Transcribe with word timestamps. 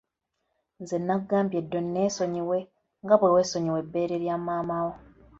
Nze 0.81 0.95
nakugambye 0.99 1.59
dda 1.63 1.77
onneesonyiwe 1.81 2.57
nga 3.03 3.15
bwe 3.17 3.33
weesonyiwa 3.33 3.77
ebbeere 3.83 4.15
lya 4.23 4.37
maama 4.45 4.75
wo. 4.85 4.93